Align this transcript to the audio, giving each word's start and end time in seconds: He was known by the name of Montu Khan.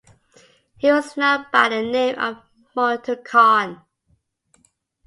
He 0.79 0.91
was 0.91 1.15
known 1.15 1.45
by 1.51 1.69
the 1.69 1.83
name 1.83 2.17
of 2.17 2.41
Montu 2.75 3.23
Khan. 3.23 3.83